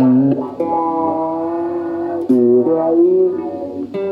[0.00, 0.32] Thank
[3.94, 4.09] you.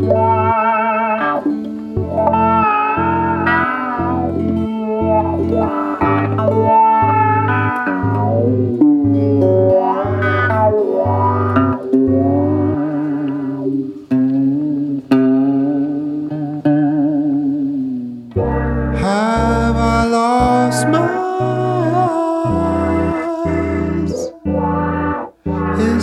[0.00, 0.27] Yeah.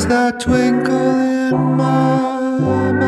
[0.07, 3.03] That twinkle in my mind?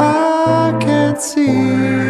[0.00, 2.01] I can't see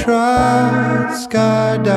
[0.00, 1.90] Try skydiving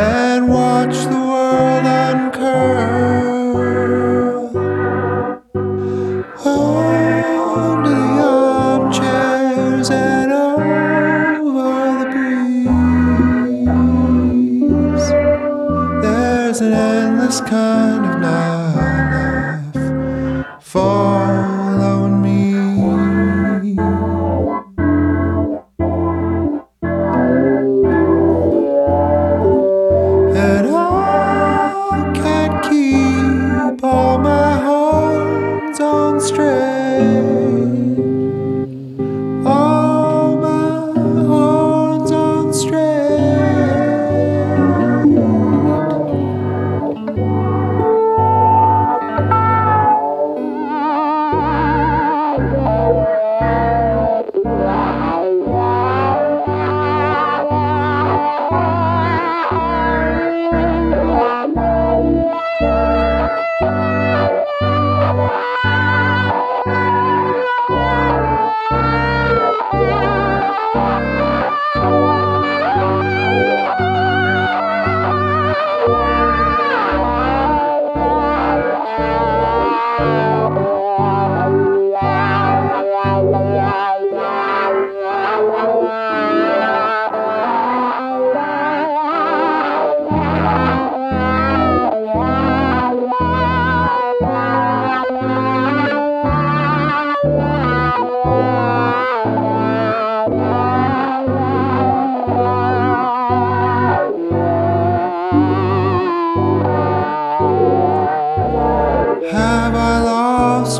[0.00, 2.48] and watch the world uncurl
[7.54, 12.68] under the armchairs and over the breeze.
[16.02, 19.47] There's an endless kind of nightlife.
[109.26, 110.77] Have I lost